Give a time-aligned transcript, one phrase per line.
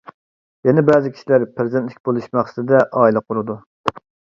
[0.69, 3.65] يەنە بەزى كىشىلەر پەرزەنتلىك بولۇش مەقسىتىدە ئائىلە قۇرىدۇ.